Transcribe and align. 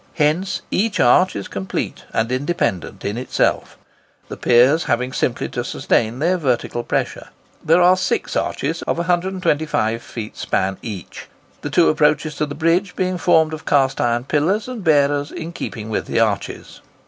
Hence 0.15 0.63
each 0.71 0.99
arch 0.99 1.35
is 1.35 1.47
complete 1.47 2.05
and 2.11 2.31
independent 2.31 3.05
in 3.05 3.19
itself, 3.19 3.77
the 4.29 4.35
piers 4.35 4.85
having 4.85 5.13
simply 5.13 5.47
to 5.49 5.63
sustain 5.63 6.17
their 6.17 6.39
vertical 6.39 6.81
pressure. 6.83 7.27
There 7.63 7.83
are 7.83 7.95
six 7.95 8.35
arches 8.35 8.81
of 8.87 8.97
125 8.97 10.01
feet 10.01 10.35
span 10.37 10.79
each; 10.81 11.27
the 11.61 11.69
two 11.69 11.87
approaches 11.87 12.33
to 12.37 12.47
the 12.47 12.55
bridge 12.55 12.95
being 12.95 13.19
formed 13.19 13.53
of 13.53 13.67
cast 13.67 14.01
iron 14.01 14.23
pillars 14.23 14.67
and 14.67 14.83
bearers 14.83 15.31
in 15.31 15.51
keeping 15.51 15.87
with 15.87 16.07
the 16.07 16.19
arches. 16.19 16.81